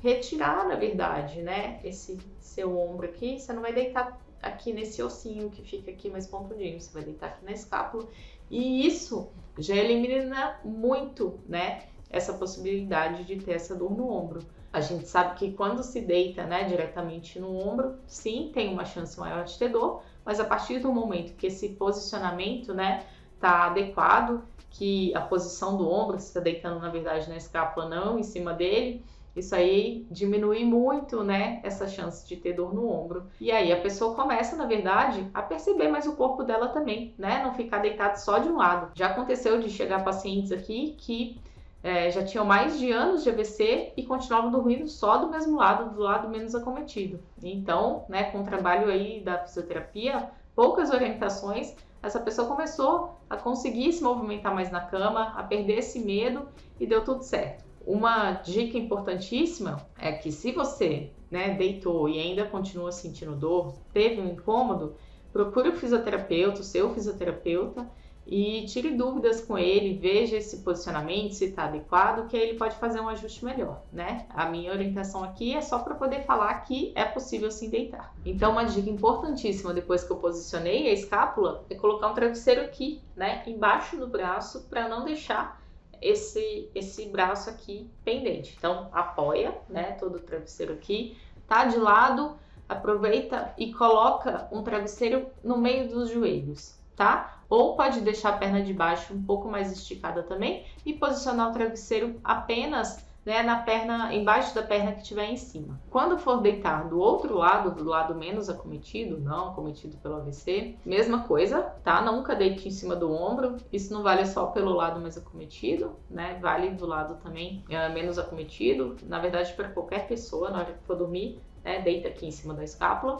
retirar, 0.00 0.66
na 0.66 0.76
verdade, 0.76 1.42
né, 1.42 1.80
esse 1.84 2.18
seu 2.40 2.78
ombro 2.78 3.06
aqui, 3.06 3.38
você 3.38 3.52
não 3.52 3.62
vai 3.62 3.72
deitar 3.72 4.18
aqui 4.42 4.72
nesse 4.72 5.02
ossinho 5.02 5.50
que 5.50 5.62
fica 5.62 5.90
aqui 5.90 6.08
mais 6.08 6.26
pontudinho, 6.26 6.80
você 6.80 6.92
vai 6.92 7.02
deitar 7.02 7.26
aqui 7.26 7.44
na 7.44 7.52
escápula 7.52 8.06
e 8.50 8.86
isso 8.86 9.30
já 9.58 9.74
elimina 9.74 10.58
muito, 10.64 11.40
né, 11.46 11.84
essa 12.10 12.32
possibilidade 12.32 13.24
de 13.24 13.36
ter 13.36 13.52
essa 13.52 13.74
dor 13.74 13.96
no 13.96 14.10
ombro. 14.10 14.40
A 14.72 14.80
gente 14.80 15.08
sabe 15.08 15.36
que 15.36 15.52
quando 15.52 15.82
se 15.82 16.00
deita, 16.00 16.44
né, 16.44 16.64
diretamente 16.64 17.40
no 17.40 17.56
ombro, 17.56 17.98
sim, 18.06 18.50
tem 18.52 18.72
uma 18.72 18.84
chance 18.84 19.18
maior 19.18 19.44
de 19.44 19.58
ter 19.58 19.68
dor, 19.70 20.02
mas 20.24 20.38
a 20.38 20.44
partir 20.44 20.78
do 20.78 20.92
momento 20.92 21.34
que 21.36 21.46
esse 21.46 21.70
posicionamento, 21.70 22.74
né, 22.74 23.04
tá 23.40 23.66
adequado, 23.66 24.42
que 24.70 25.14
a 25.14 25.20
posição 25.20 25.76
do 25.76 25.88
ombro, 25.90 26.18
você 26.18 26.28
está 26.28 26.40
deitando 26.40 26.78
na 26.80 26.90
verdade 26.90 27.28
na 27.28 27.36
escápula 27.36 27.88
não 27.88 28.18
em 28.18 28.22
cima 28.22 28.52
dele, 28.52 29.04
isso 29.38 29.54
aí 29.54 30.06
diminui 30.10 30.64
muito, 30.64 31.22
né, 31.22 31.60
essa 31.62 31.86
chance 31.86 32.26
de 32.26 32.36
ter 32.36 32.52
dor 32.52 32.74
no 32.74 32.88
ombro. 32.90 33.26
E 33.40 33.50
aí 33.50 33.72
a 33.72 33.80
pessoa 33.80 34.14
começa, 34.14 34.56
na 34.56 34.66
verdade, 34.66 35.28
a 35.32 35.42
perceber 35.42 35.88
mais 35.88 36.06
o 36.06 36.16
corpo 36.16 36.42
dela 36.42 36.68
também, 36.68 37.14
né, 37.18 37.42
não 37.42 37.54
ficar 37.54 37.78
deitado 37.78 38.16
só 38.16 38.38
de 38.38 38.48
um 38.48 38.56
lado. 38.56 38.92
Já 38.94 39.08
aconteceu 39.08 39.60
de 39.60 39.70
chegar 39.70 40.04
pacientes 40.04 40.52
aqui 40.52 40.94
que 40.98 41.40
é, 41.82 42.10
já 42.10 42.24
tinham 42.24 42.44
mais 42.44 42.78
de 42.78 42.90
anos 42.90 43.22
de 43.22 43.30
AVC 43.30 43.92
e 43.96 44.02
continuavam 44.04 44.50
dormindo 44.50 44.88
só 44.88 45.18
do 45.18 45.28
mesmo 45.28 45.56
lado, 45.56 45.94
do 45.94 46.02
lado 46.02 46.28
menos 46.28 46.54
acometido. 46.54 47.20
Então, 47.42 48.04
né, 48.08 48.24
com 48.24 48.40
o 48.40 48.44
trabalho 48.44 48.90
aí 48.90 49.20
da 49.20 49.38
fisioterapia, 49.38 50.30
poucas 50.54 50.90
orientações, 50.90 51.76
essa 52.02 52.20
pessoa 52.20 52.48
começou 52.48 53.18
a 53.28 53.36
conseguir 53.36 53.92
se 53.92 54.02
movimentar 54.02 54.54
mais 54.54 54.70
na 54.70 54.80
cama, 54.80 55.34
a 55.36 55.42
perder 55.42 55.78
esse 55.78 56.00
medo 56.00 56.48
e 56.78 56.86
deu 56.86 57.04
tudo 57.04 57.22
certo. 57.22 57.67
Uma 57.88 58.32
dica 58.32 58.76
importantíssima 58.76 59.80
é 59.98 60.12
que 60.12 60.30
se 60.30 60.52
você 60.52 61.10
né, 61.30 61.54
deitou 61.54 62.06
e 62.06 62.20
ainda 62.20 62.44
continua 62.44 62.92
sentindo 62.92 63.34
dor, 63.34 63.76
teve 63.94 64.20
um 64.20 64.28
incômodo, 64.28 64.94
procure 65.32 65.70
o 65.70 65.74
fisioterapeuta, 65.74 66.60
o 66.60 66.64
seu 66.64 66.92
fisioterapeuta, 66.92 67.88
e 68.26 68.66
tire 68.66 68.90
dúvidas 68.90 69.40
com 69.40 69.56
ele, 69.56 69.96
veja 69.96 70.36
esse 70.36 70.58
posicionamento, 70.58 71.32
se 71.32 71.46
está 71.46 71.64
adequado, 71.64 72.28
que 72.28 72.36
aí 72.36 72.50
ele 72.50 72.58
pode 72.58 72.76
fazer 72.76 73.00
um 73.00 73.08
ajuste 73.08 73.42
melhor, 73.42 73.80
né? 73.90 74.26
A 74.28 74.44
minha 74.44 74.70
orientação 74.70 75.24
aqui 75.24 75.54
é 75.54 75.62
só 75.62 75.78
para 75.78 75.94
poder 75.94 76.26
falar 76.26 76.52
que 76.64 76.92
é 76.94 77.06
possível 77.06 77.50
se 77.50 77.68
deitar. 77.68 78.14
Então, 78.22 78.52
uma 78.52 78.64
dica 78.64 78.90
importantíssima 78.90 79.72
depois 79.72 80.04
que 80.04 80.12
eu 80.12 80.18
posicionei 80.18 80.90
a 80.90 80.92
escápula 80.92 81.64
é 81.70 81.74
colocar 81.74 82.08
um 82.08 82.14
travesseiro 82.14 82.60
aqui, 82.60 83.00
né, 83.16 83.42
embaixo 83.46 83.96
do 83.96 84.06
braço, 84.06 84.66
para 84.68 84.86
não 84.90 85.06
deixar 85.06 85.57
esse 86.00 86.70
esse 86.74 87.06
braço 87.06 87.50
aqui 87.50 87.90
pendente. 88.04 88.54
Então, 88.58 88.88
apoia, 88.92 89.56
né, 89.68 89.92
todo 89.92 90.16
o 90.16 90.20
travesseiro 90.20 90.72
aqui, 90.72 91.16
tá 91.46 91.64
de 91.64 91.76
lado, 91.76 92.38
aproveita 92.68 93.52
e 93.56 93.72
coloca 93.72 94.48
um 94.52 94.62
travesseiro 94.62 95.28
no 95.42 95.56
meio 95.56 95.88
dos 95.88 96.10
joelhos, 96.10 96.78
tá? 96.94 97.42
Ou 97.48 97.76
pode 97.76 98.00
deixar 98.02 98.30
a 98.30 98.36
perna 98.36 98.62
de 98.62 98.74
baixo 98.74 99.14
um 99.14 99.22
pouco 99.22 99.48
mais 99.48 99.72
esticada 99.72 100.22
também 100.22 100.66
e 100.84 100.92
posicionar 100.92 101.48
o 101.48 101.52
travesseiro 101.52 102.20
apenas 102.22 103.07
né, 103.24 103.42
na 103.42 103.56
perna, 103.56 104.14
embaixo 104.14 104.54
da 104.54 104.62
perna 104.62 104.92
que 104.92 105.02
estiver 105.02 105.26
em 105.26 105.36
cima. 105.36 105.80
Quando 105.90 106.18
for 106.18 106.40
deitar 106.40 106.88
do 106.88 106.98
outro 106.98 107.36
lado, 107.36 107.70
do 107.70 107.84
lado 107.84 108.14
menos 108.14 108.48
acometido, 108.48 109.18
não 109.18 109.48
acometido 109.48 109.96
pelo 109.98 110.16
AVC, 110.16 110.76
mesma 110.84 111.24
coisa, 111.24 111.62
tá? 111.84 112.00
Nunca 112.00 112.34
deite 112.34 112.68
em 112.68 112.70
cima 112.70 112.96
do 112.96 113.12
ombro. 113.12 113.56
Isso 113.72 113.92
não 113.92 114.02
vale 114.02 114.24
só 114.26 114.46
pelo 114.46 114.72
lado 114.72 115.00
mais 115.00 115.18
acometido, 115.18 115.96
né? 116.08 116.38
Vale 116.40 116.70
do 116.70 116.86
lado 116.86 117.16
também 117.22 117.64
é, 117.68 117.88
menos 117.88 118.18
acometido. 118.18 118.96
Na 119.04 119.18
verdade, 119.18 119.52
para 119.52 119.68
qualquer 119.68 120.06
pessoa, 120.06 120.50
na 120.50 120.58
hora 120.60 120.72
que 120.72 120.84
for 120.84 120.96
dormir, 120.96 121.40
né, 121.62 121.80
deita 121.80 122.08
aqui 122.08 122.26
em 122.26 122.30
cima 122.30 122.54
da 122.54 122.64
escápula 122.64 123.18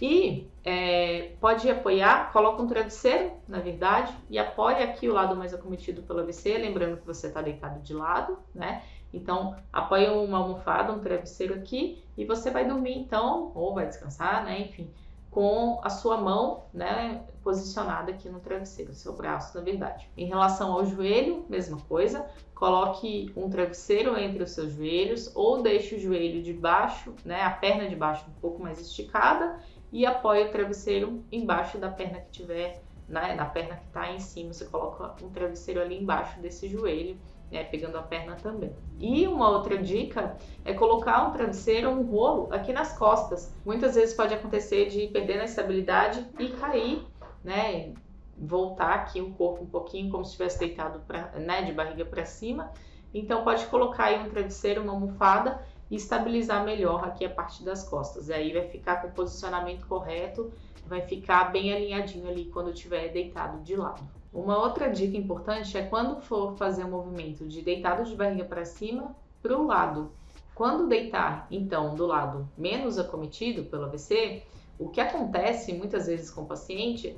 e 0.00 0.48
é, 0.64 1.32
pode 1.40 1.68
apoiar, 1.70 2.32
coloca 2.32 2.62
um 2.62 2.66
travesseiro, 2.66 3.32
na 3.48 3.58
verdade, 3.58 4.14
e 4.30 4.38
apoia 4.38 4.84
aqui 4.84 5.08
o 5.08 5.12
lado 5.12 5.34
mais 5.34 5.52
acometido 5.52 6.02
pelo 6.02 6.20
AVC, 6.20 6.58
lembrando 6.58 6.98
que 6.98 7.06
você 7.06 7.28
está 7.28 7.42
deitado 7.42 7.80
de 7.80 7.94
lado, 7.94 8.38
né? 8.54 8.82
Então, 9.12 9.56
apoia 9.72 10.12
uma 10.12 10.38
almofada, 10.38 10.92
um 10.92 11.00
travesseiro 11.00 11.54
aqui, 11.54 12.02
e 12.16 12.24
você 12.24 12.50
vai 12.50 12.66
dormir 12.66 12.98
então, 12.98 13.52
ou 13.54 13.74
vai 13.74 13.86
descansar, 13.86 14.44
né? 14.44 14.60
Enfim, 14.60 14.90
com 15.30 15.80
a 15.82 15.90
sua 15.90 16.16
mão, 16.16 16.64
né, 16.72 17.22
posicionada 17.42 18.10
aqui 18.10 18.28
no 18.28 18.40
travesseiro, 18.40 18.94
seu 18.94 19.12
braço, 19.12 19.56
na 19.56 19.62
verdade. 19.62 20.10
Em 20.16 20.26
relação 20.26 20.72
ao 20.72 20.84
joelho, 20.84 21.44
mesma 21.48 21.78
coisa, 21.88 22.26
coloque 22.54 23.30
um 23.36 23.48
travesseiro 23.48 24.18
entre 24.18 24.42
os 24.42 24.50
seus 24.50 24.72
joelhos, 24.72 25.30
ou 25.34 25.62
deixe 25.62 25.94
o 25.94 26.00
joelho 26.00 26.42
de 26.42 26.52
baixo, 26.52 27.14
né, 27.24 27.42
a 27.42 27.50
perna 27.50 27.88
de 27.88 27.94
baixo 27.94 28.24
um 28.28 28.40
pouco 28.40 28.62
mais 28.62 28.80
esticada, 28.80 29.60
e 29.92 30.04
apoia 30.04 30.46
o 30.46 30.50
travesseiro 30.50 31.24
embaixo 31.30 31.78
da 31.78 31.90
perna 31.90 32.20
que 32.20 32.30
tiver, 32.30 32.82
né, 33.08 33.34
na 33.34 33.46
perna 33.46 33.76
que 33.76 33.86
está 33.86 34.12
em 34.12 34.20
cima, 34.20 34.52
você 34.52 34.66
coloca 34.66 35.14
um 35.24 35.30
travesseiro 35.30 35.80
ali 35.80 35.98
embaixo 35.98 36.40
desse 36.40 36.68
joelho, 36.68 37.18
né, 37.50 37.64
pegando 37.64 37.96
a 37.96 38.02
perna 38.02 38.36
também. 38.36 38.72
E 38.98 39.26
uma 39.26 39.48
outra 39.48 39.78
dica 39.78 40.36
é 40.64 40.74
colocar 40.74 41.26
um 41.26 41.32
travesseiro, 41.32 41.88
um 41.90 42.02
rolo 42.02 42.48
aqui 42.52 42.72
nas 42.72 42.96
costas. 42.96 43.54
Muitas 43.64 43.94
vezes 43.94 44.14
pode 44.14 44.34
acontecer 44.34 44.90
de 44.90 45.06
perder 45.08 45.40
a 45.40 45.44
estabilidade 45.44 46.26
e 46.38 46.48
cair, 46.48 47.06
né, 47.42 47.94
voltar 48.36 48.94
aqui 48.94 49.20
o 49.20 49.32
corpo 49.32 49.64
um 49.64 49.66
pouquinho 49.66 50.10
como 50.10 50.24
se 50.24 50.32
estivesse 50.32 50.58
deitado 50.58 51.00
pra, 51.00 51.32
né, 51.38 51.62
de 51.62 51.72
barriga 51.72 52.04
para 52.04 52.24
cima. 52.24 52.70
Então 53.12 53.42
pode 53.42 53.64
colocar 53.66 54.04
aí 54.04 54.18
um 54.18 54.28
travesseiro, 54.28 54.82
uma 54.82 54.92
almofada 54.92 55.62
e 55.90 55.96
estabilizar 55.96 56.64
melhor 56.64 57.04
aqui 57.04 57.24
a 57.24 57.30
parte 57.30 57.64
das 57.64 57.82
costas. 57.82 58.28
E 58.28 58.32
aí 58.32 58.52
vai 58.52 58.68
ficar 58.68 59.02
com 59.02 59.08
o 59.08 59.12
posicionamento 59.12 59.86
correto, 59.86 60.52
vai 60.86 61.02
ficar 61.02 61.52
bem 61.52 61.72
alinhadinho 61.72 62.28
ali 62.28 62.46
quando 62.46 62.70
estiver 62.70 63.08
deitado 63.08 63.62
de 63.62 63.76
lado. 63.76 64.02
Uma 64.32 64.58
outra 64.58 64.90
dica 64.90 65.16
importante 65.16 65.76
é 65.76 65.82
quando 65.82 66.20
for 66.20 66.56
fazer 66.56 66.84
o 66.84 66.86
um 66.86 66.90
movimento 66.90 67.46
de 67.46 67.62
deitado 67.62 68.04
de 68.04 68.14
barriga 68.14 68.44
para 68.44 68.64
cima 68.64 69.16
para 69.42 69.56
o 69.56 69.66
lado. 69.66 70.10
Quando 70.54 70.88
deitar, 70.88 71.46
então, 71.50 71.94
do 71.94 72.06
lado 72.06 72.48
menos 72.56 72.98
acometido 72.98 73.64
pelo 73.64 73.84
AVC, 73.84 74.42
o 74.78 74.88
que 74.88 75.00
acontece 75.00 75.72
muitas 75.72 76.06
vezes 76.06 76.30
com 76.30 76.42
o 76.42 76.46
paciente 76.46 77.16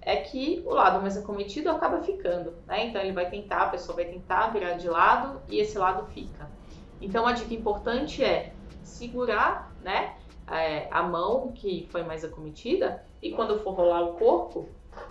é 0.00 0.16
que 0.16 0.62
o 0.66 0.74
lado 0.74 1.00
mais 1.00 1.16
acometido 1.16 1.70
acaba 1.70 2.02
ficando, 2.02 2.54
né? 2.66 2.86
Então 2.86 3.00
ele 3.00 3.12
vai 3.12 3.30
tentar, 3.30 3.62
a 3.62 3.68
pessoa 3.68 3.96
vai 3.96 4.04
tentar 4.04 4.48
virar 4.48 4.74
de 4.74 4.88
lado 4.88 5.40
e 5.48 5.58
esse 5.58 5.78
lado 5.78 6.06
fica. 6.12 6.50
Então, 7.02 7.26
a 7.26 7.32
dica 7.32 7.52
importante 7.52 8.22
é 8.22 8.54
segurar, 8.82 9.74
né, 9.80 10.14
é, 10.46 10.88
a 10.90 11.02
mão 11.02 11.52
que 11.52 11.88
foi 11.90 12.04
mais 12.04 12.24
acometida 12.24 13.04
e 13.20 13.32
quando 13.32 13.58
for 13.58 13.72
rolar 13.72 14.02
o 14.02 14.14
corpo, 14.14 14.68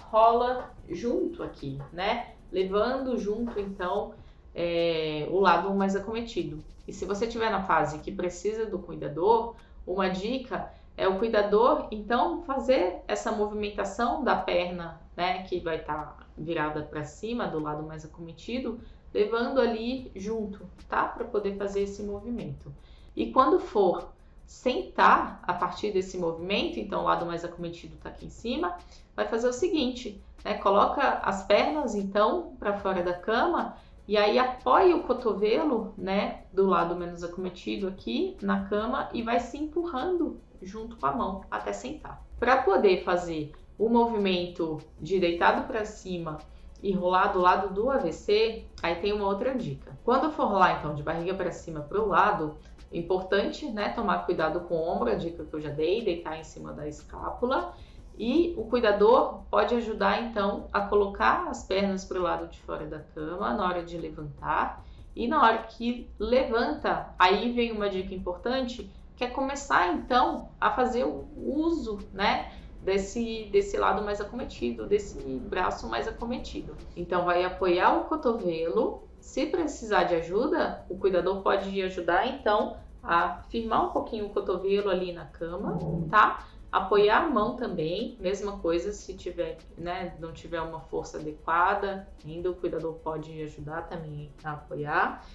rola 0.10 0.72
junto 0.90 1.44
aqui, 1.44 1.80
né, 1.92 2.34
levando 2.52 3.18
junto 3.18 3.60
então 3.60 4.14
é, 4.56 5.28
o 5.30 5.40
lado 5.40 5.74
mais 5.74 5.96
acometido. 5.96 6.64
E 6.88 6.94
se 6.94 7.06
você 7.06 7.26
estiver 7.26 7.50
na 7.52 7.64
fase 7.64 8.00
que 8.00 8.12
precisa 8.12 8.66
do 8.66 8.80
cuidador, 8.80 9.56
uma 9.86 10.10
dica 10.10 10.72
é 10.96 11.08
o 11.08 11.18
cuidador 11.18 11.88
então 11.92 12.44
fazer 12.44 13.02
essa 13.08 13.32
movimentação 13.32 14.24
da 14.24 14.36
perna, 14.36 15.02
né, 15.16 15.44
que 15.44 15.60
vai 15.60 15.78
estar 15.78 16.18
tá 16.18 16.26
virada 16.38 16.84
para 16.84 17.04
cima 17.04 17.48
do 17.48 17.60
lado 17.60 17.84
mais 17.84 18.06
acometido, 18.06 18.80
levando 19.14 19.60
ali 19.60 20.12
junto, 20.16 20.66
tá? 20.88 21.06
Para 21.06 21.26
poder 21.26 21.58
fazer 21.58 21.82
esse 21.82 22.04
movimento. 22.04 22.74
E 23.16 23.32
quando 23.32 23.60
for 23.60 24.10
sentar 24.46 25.42
a 25.44 25.54
partir 25.54 25.92
desse 25.92 26.18
movimento, 26.18 26.80
então 26.80 27.02
o 27.02 27.06
lado 27.06 27.26
mais 27.26 27.46
acometido 27.46 27.96
está 27.96 28.10
aqui 28.10 28.26
em 28.26 28.30
cima, 28.30 28.78
vai 29.16 29.28
fazer 29.28 29.48
o 29.48 29.54
seguinte, 29.54 30.22
né? 30.44 30.56
Coloca 30.56 31.02
as 31.24 31.44
pernas 31.46 31.96
então 31.96 32.54
para 32.60 32.78
fora 32.80 33.02
da 33.02 33.14
cama 33.14 33.78
e 34.08 34.18
aí 34.18 34.38
apoia 34.38 34.96
o 34.96 35.04
cotovelo, 35.04 35.94
né, 35.98 36.44
do 36.52 36.66
lado 36.66 36.96
menos 36.96 37.24
acometido 37.24 37.88
aqui 37.88 38.36
na 38.42 38.66
cama 38.66 39.10
e 39.14 39.22
vai 39.22 39.40
se 39.40 39.58
empurrando 39.58 40.40
junto 40.62 40.98
com 40.98 41.06
a 41.06 41.14
mão 41.14 41.46
até 41.50 41.72
sentar. 41.72 42.22
Para 42.40 42.62
poder 42.62 43.04
fazer 43.04 43.54
o 43.78 43.88
movimento 43.88 44.80
de 45.00 45.20
deitado 45.20 45.66
para 45.66 45.86
cima 45.86 46.40
e 46.82 46.92
rolar 46.92 47.28
do 47.28 47.40
lado 47.40 47.74
do 47.74 47.90
AVC, 47.90 48.66
aí 48.82 48.96
tem 48.96 49.14
uma 49.14 49.26
outra 49.26 49.54
dica. 49.56 49.92
Quando 50.04 50.32
for 50.32 50.48
rolar 50.48 50.80
então 50.80 50.96
de 50.96 51.04
barriga 51.04 51.34
para 51.34 51.52
cima 51.52 51.82
para 51.82 52.02
o 52.02 52.08
lado, 52.08 52.56
é 52.92 52.98
importante, 52.98 53.66
né, 53.70 53.90
tomar 53.90 54.26
cuidado 54.26 54.62
com 54.62 54.76
o 54.76 54.90
ombro, 54.90 55.10
a 55.10 55.16
dica 55.16 55.46
que 55.46 55.54
eu 55.54 55.62
já 55.62 55.70
dei, 55.70 56.04
deitar 56.04 56.38
em 56.38 56.44
cima 56.44 56.74
da 56.74 56.88
escápula. 56.88 57.74
E 58.18 58.54
o 58.58 58.66
cuidador 58.66 59.42
pode 59.50 59.74
ajudar 59.76 60.22
então 60.22 60.68
a 60.74 60.82
colocar 60.82 61.48
as 61.48 61.64
pernas 61.64 62.04
para 62.04 62.20
o 62.20 62.22
lado 62.22 62.48
de 62.48 62.60
fora 62.60 62.86
da 62.86 63.00
cama 63.00 63.54
na 63.54 63.66
hora 63.66 63.84
de 63.84 63.98
levantar. 63.98 64.84
E 65.16 65.28
na 65.28 65.42
hora 65.42 65.60
que 65.60 66.10
levanta, 66.20 67.14
aí 67.18 67.52
vem 67.52 67.72
uma 67.72 67.90
dica 67.90 68.14
importante, 68.14 68.90
que 69.16 69.24
é 69.24 69.28
começar 69.28 69.94
então 69.94 70.50
a 70.60 70.72
fazer 70.72 71.06
o 71.06 71.28
uso, 71.36 72.00
né, 72.14 72.52
desse, 72.84 73.50
desse 73.52 73.78
lado 73.78 74.04
mais 74.04 74.20
acometido, 74.20 74.86
desse 74.86 75.20
braço 75.20 75.88
mais 75.88 76.08
acometido. 76.08 76.76
Então, 76.96 77.26
vai 77.26 77.44
apoiar 77.44 77.98
o 77.98 78.06
cotovelo. 78.06 79.08
Se 79.20 79.46
precisar 79.46 80.06
de 80.06 80.16
ajuda, 80.16 80.84
o 80.90 80.98
cuidador 80.98 81.42
pode 81.42 81.82
ajudar, 81.82 82.28
então, 82.28 82.78
a 83.04 83.44
firmar 83.50 83.88
um 83.88 83.90
pouquinho 83.90 84.28
o 84.28 84.30
cotovelo 84.30 84.90
ali 84.90 85.12
na 85.14 85.26
cama, 85.26 85.78
tá? 86.10 86.48
Apoiar 86.72 87.26
a 87.26 87.30
mão 87.30 87.58
também, 87.58 88.18
mesma 88.20 88.58
coisa 88.60 88.94
se 88.94 89.14
tiver, 89.14 89.58
né, 89.78 90.16
não 90.20 90.32
tiver 90.32 90.62
uma 90.62 90.80
força 90.80 91.18
adequada, 91.18 92.08
ainda 92.26 92.50
o 92.50 92.56
cuidador 92.56 92.94
pode 92.94 93.42
ajudar 93.42 93.90
também 93.90 94.32
a 94.44 94.54
apoiar. 94.54 95.26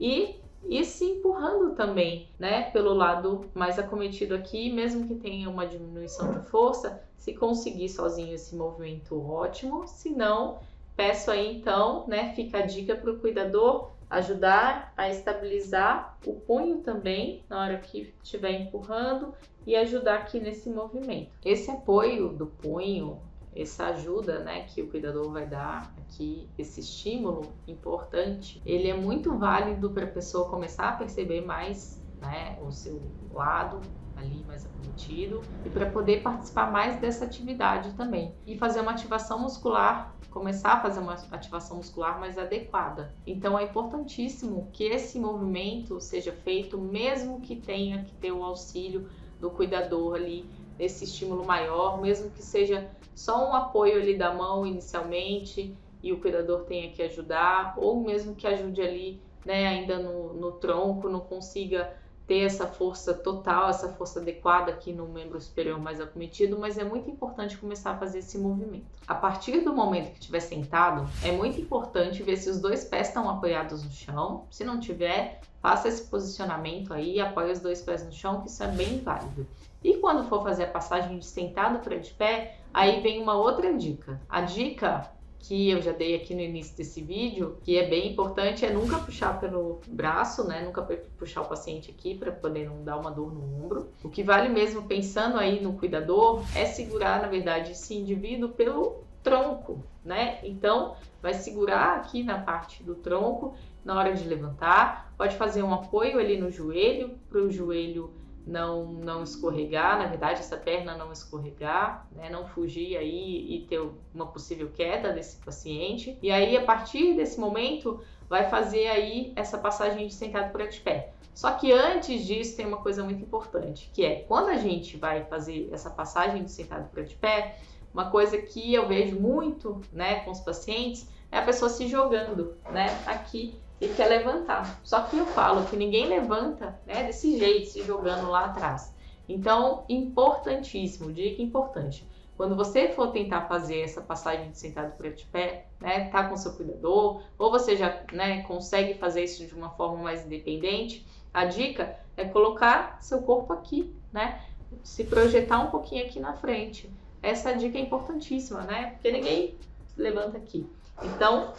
E 0.00 0.40
e 0.64 0.84
se 0.84 1.04
empurrando 1.04 1.74
também, 1.74 2.28
né, 2.38 2.70
pelo 2.70 2.92
lado 2.92 3.46
mais 3.54 3.78
acometido 3.78 4.34
aqui, 4.34 4.72
mesmo 4.72 5.06
que 5.06 5.14
tenha 5.14 5.48
uma 5.48 5.66
diminuição 5.66 6.32
de 6.32 6.46
força, 6.46 7.02
se 7.16 7.34
conseguir 7.34 7.88
sozinho 7.88 8.34
esse 8.34 8.54
movimento 8.56 9.20
ótimo, 9.20 9.86
se 9.86 10.10
não, 10.10 10.58
peço 10.96 11.30
aí 11.30 11.56
então, 11.56 12.06
né, 12.06 12.32
fica 12.34 12.58
a 12.58 12.66
dica 12.66 12.94
para 12.94 13.12
o 13.12 13.18
cuidador 13.18 13.90
ajudar 14.08 14.92
a 14.96 15.10
estabilizar 15.10 16.16
o 16.24 16.34
punho 16.34 16.78
também 16.78 17.42
na 17.48 17.60
hora 17.60 17.78
que 17.78 18.14
estiver 18.22 18.52
empurrando 18.52 19.34
e 19.66 19.74
ajudar 19.74 20.20
aqui 20.20 20.38
nesse 20.38 20.70
movimento. 20.70 21.30
Esse 21.44 21.70
apoio 21.70 22.28
do 22.28 22.46
punho 22.46 23.20
essa 23.56 23.86
ajuda, 23.86 24.40
né, 24.40 24.64
que 24.64 24.82
o 24.82 24.90
cuidador 24.90 25.30
vai 25.32 25.46
dar 25.46 25.94
aqui, 25.98 26.48
esse 26.58 26.80
estímulo 26.80 27.54
importante, 27.66 28.60
ele 28.64 28.88
é 28.88 28.96
muito 28.96 29.36
válido 29.36 29.90
para 29.90 30.04
a 30.04 30.10
pessoa 30.10 30.48
começar 30.48 30.90
a 30.90 30.92
perceber 30.92 31.40
mais, 31.40 32.02
né, 32.20 32.58
o 32.60 32.70
seu 32.70 33.10
lado 33.30 33.80
ali 34.14 34.44
mais 34.44 34.64
acometido 34.64 35.42
e 35.64 35.68
para 35.68 35.90
poder 35.90 36.22
participar 36.22 36.72
mais 36.72 36.98
dessa 36.98 37.26
atividade 37.26 37.92
também 37.94 38.34
e 38.46 38.56
fazer 38.56 38.80
uma 38.80 38.92
ativação 38.92 39.38
muscular 39.38 40.16
começar 40.36 40.74
a 40.74 40.80
fazer 40.82 41.00
uma 41.00 41.14
ativação 41.30 41.78
muscular 41.78 42.20
mais 42.20 42.36
adequada. 42.36 43.14
Então 43.26 43.58
é 43.58 43.64
importantíssimo 43.64 44.68
que 44.70 44.84
esse 44.84 45.18
movimento 45.18 45.98
seja 45.98 46.30
feito 46.30 46.78
mesmo 46.78 47.40
que 47.40 47.56
tenha 47.56 48.04
que 48.04 48.12
ter 48.12 48.32
o 48.32 48.44
auxílio 48.44 49.08
do 49.40 49.50
cuidador 49.50 50.14
ali 50.14 50.50
nesse 50.78 51.04
estímulo 51.04 51.46
maior, 51.46 52.02
mesmo 52.02 52.30
que 52.30 52.42
seja 52.42 52.86
só 53.16 53.48
um 53.48 53.54
apoio 53.54 54.00
ali 54.00 54.16
da 54.16 54.32
mão 54.32 54.66
inicialmente 54.66 55.74
e 56.02 56.12
o 56.12 56.20
cuidador 56.20 56.64
tenha 56.64 56.92
que 56.92 57.02
ajudar, 57.02 57.74
ou 57.78 57.98
mesmo 57.98 58.34
que 58.34 58.46
ajude 58.46 58.82
ali, 58.82 59.20
né, 59.44 59.66
ainda 59.66 59.98
no, 59.98 60.34
no 60.34 60.52
tronco, 60.52 61.08
não 61.08 61.20
consiga 61.20 61.96
ter 62.26 62.40
essa 62.40 62.66
força 62.66 63.14
total, 63.14 63.70
essa 63.70 63.88
força 63.88 64.20
adequada 64.20 64.70
aqui 64.70 64.92
no 64.92 65.08
membro 65.08 65.40
superior 65.40 65.78
mais 65.78 65.98
acometido, 65.98 66.58
mas 66.58 66.76
é 66.76 66.84
muito 66.84 67.08
importante 67.08 67.56
começar 67.56 67.92
a 67.92 67.96
fazer 67.96 68.18
esse 68.18 68.36
movimento. 68.36 68.84
A 69.06 69.14
partir 69.14 69.60
do 69.60 69.72
momento 69.72 70.12
que 70.12 70.18
estiver 70.18 70.40
sentado, 70.40 71.08
é 71.24 71.32
muito 71.32 71.58
importante 71.58 72.22
ver 72.22 72.36
se 72.36 72.50
os 72.50 72.60
dois 72.60 72.84
pés 72.84 73.08
estão 73.08 73.30
apoiados 73.30 73.82
no 73.82 73.90
chão. 73.90 74.44
Se 74.50 74.64
não 74.64 74.78
tiver, 74.78 75.40
faça 75.62 75.88
esse 75.88 76.02
posicionamento 76.02 76.92
aí, 76.92 77.18
apoie 77.18 77.52
os 77.52 77.60
dois 77.60 77.80
pés 77.80 78.04
no 78.04 78.12
chão, 78.12 78.42
que 78.42 78.48
isso 78.48 78.62
é 78.62 78.68
bem 78.68 78.98
válido. 78.98 79.46
E 79.84 79.98
quando 79.98 80.24
for 80.24 80.42
fazer 80.42 80.64
a 80.64 80.70
passagem 80.70 81.18
de 81.20 81.24
sentado 81.24 81.78
para 81.78 81.96
de 81.96 82.10
pé, 82.14 82.58
aí 82.76 83.00
vem 83.00 83.22
uma 83.22 83.34
outra 83.34 83.72
dica. 83.72 84.20
A 84.28 84.42
dica 84.42 85.10
que 85.38 85.70
eu 85.70 85.80
já 85.80 85.92
dei 85.92 86.14
aqui 86.14 86.34
no 86.34 86.42
início 86.42 86.76
desse 86.76 87.00
vídeo, 87.00 87.56
que 87.62 87.78
é 87.78 87.88
bem 87.88 88.12
importante, 88.12 88.66
é 88.66 88.70
nunca 88.70 88.98
puxar 88.98 89.40
pelo 89.40 89.80
braço, 89.88 90.46
né? 90.46 90.62
Nunca 90.62 90.82
puxar 91.16 91.40
o 91.40 91.46
paciente 91.46 91.90
aqui 91.90 92.14
para 92.14 92.30
poder 92.30 92.68
não 92.68 92.84
dar 92.84 92.98
uma 92.98 93.10
dor 93.10 93.32
no 93.32 93.64
ombro. 93.64 93.88
O 94.04 94.10
que 94.10 94.22
vale 94.22 94.50
mesmo 94.50 94.82
pensando 94.82 95.38
aí 95.38 95.62
no 95.62 95.72
cuidador 95.72 96.42
é 96.54 96.66
segurar, 96.66 97.22
na 97.22 97.28
verdade, 97.28 97.72
esse 97.72 97.94
indivíduo 97.94 98.50
pelo 98.50 99.04
tronco, 99.22 99.82
né? 100.04 100.38
Então, 100.42 100.96
vai 101.22 101.32
segurar 101.32 101.96
aqui 101.96 102.22
na 102.22 102.38
parte 102.38 102.82
do 102.82 102.94
tronco 102.94 103.54
na 103.84 103.96
hora 103.96 104.12
de 104.12 104.28
levantar, 104.28 105.14
pode 105.16 105.36
fazer 105.36 105.62
um 105.62 105.72
apoio 105.72 106.18
ali 106.18 106.36
no 106.36 106.50
joelho 106.50 107.18
para 107.30 107.40
o 107.40 107.50
joelho 107.50 108.10
não, 108.46 108.84
não 108.92 109.24
escorregar, 109.24 109.98
na 109.98 110.06
verdade, 110.06 110.40
essa 110.40 110.56
perna 110.56 110.96
não 110.96 111.10
escorregar, 111.10 112.06
né? 112.12 112.30
não 112.30 112.46
fugir 112.46 112.96
aí 112.96 113.56
e 113.56 113.66
ter 113.68 113.80
uma 114.14 114.26
possível 114.26 114.70
queda 114.70 115.12
desse 115.12 115.36
paciente. 115.44 116.16
E 116.22 116.30
aí, 116.30 116.56
a 116.56 116.64
partir 116.64 117.14
desse 117.14 117.40
momento, 117.40 118.00
vai 118.28 118.48
fazer 118.48 118.86
aí 118.86 119.32
essa 119.34 119.58
passagem 119.58 120.06
de 120.06 120.14
sentado 120.14 120.52
por 120.52 120.66
de 120.68 120.80
pé. 120.80 121.12
Só 121.34 121.52
que 121.52 121.72
antes 121.72 122.24
disso 122.24 122.56
tem 122.56 122.66
uma 122.66 122.78
coisa 122.78 123.02
muito 123.02 123.22
importante, 123.22 123.90
que 123.92 124.04
é 124.04 124.20
quando 124.20 124.48
a 124.48 124.56
gente 124.56 124.96
vai 124.96 125.24
fazer 125.24 125.68
essa 125.72 125.90
passagem 125.90 126.44
de 126.44 126.50
sentado 126.50 126.88
por 126.88 127.04
de 127.04 127.14
pé, 127.14 127.58
uma 127.92 128.10
coisa 128.10 128.38
que 128.38 128.72
eu 128.72 128.86
vejo 128.88 129.20
muito, 129.20 129.80
né, 129.92 130.20
com 130.20 130.30
os 130.30 130.40
pacientes 130.40 131.06
é 131.30 131.38
a 131.38 131.42
pessoa 131.42 131.68
se 131.68 131.88
jogando, 131.88 132.56
né, 132.70 132.86
aqui 133.06 133.54
e 133.80 133.88
quer 133.88 134.06
levantar. 134.08 134.80
Só 134.82 135.02
que 135.02 135.16
eu 135.16 135.26
falo 135.26 135.66
que 135.66 135.76
ninguém 135.76 136.06
levanta 136.06 136.78
né, 136.86 137.04
desse 137.04 137.38
jeito, 137.38 137.68
se 137.68 137.82
jogando 137.82 138.30
lá 138.30 138.46
atrás. 138.46 138.94
Então, 139.28 139.84
importantíssimo, 139.88 141.12
dica 141.12 141.42
importante. 141.42 142.06
Quando 142.36 142.54
você 142.54 142.88
for 142.88 143.12
tentar 143.12 143.48
fazer 143.48 143.80
essa 143.80 144.00
passagem 144.00 144.50
de 144.50 144.58
sentado 144.58 144.94
para 144.96 145.10
de 145.10 145.24
pé, 145.24 145.66
né, 145.80 146.08
tá 146.10 146.28
com 146.28 146.36
seu 146.36 146.52
cuidador, 146.52 147.22
ou 147.38 147.50
você 147.50 147.76
já 147.76 148.02
né, 148.12 148.42
consegue 148.42 148.94
fazer 148.94 149.24
isso 149.24 149.46
de 149.46 149.54
uma 149.54 149.70
forma 149.70 150.02
mais 150.02 150.24
independente, 150.24 151.06
a 151.32 151.46
dica 151.46 151.98
é 152.16 152.24
colocar 152.26 152.98
seu 153.00 153.22
corpo 153.22 153.52
aqui, 153.52 153.94
né, 154.12 154.42
se 154.82 155.04
projetar 155.04 155.60
um 155.60 155.70
pouquinho 155.70 156.04
aqui 156.04 156.20
na 156.20 156.34
frente. 156.34 156.90
Essa 157.22 157.54
dica 157.54 157.78
é 157.78 157.80
importantíssima, 157.80 158.62
né, 158.62 158.90
porque 158.92 159.10
ninguém 159.10 159.56
levanta 159.96 160.36
aqui. 160.36 160.68
Então, 161.02 161.54